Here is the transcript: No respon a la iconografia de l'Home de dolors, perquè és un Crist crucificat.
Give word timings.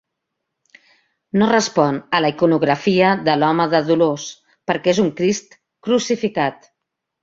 No 1.41 1.49
respon 1.51 1.99
a 2.17 2.23
la 2.27 2.33
iconografia 2.33 3.13
de 3.29 3.37
l'Home 3.45 3.69
de 3.77 3.85
dolors, 3.93 4.27
perquè 4.73 4.97
és 4.97 5.07
un 5.09 5.17
Crist 5.23 5.59
crucificat. 5.91 6.73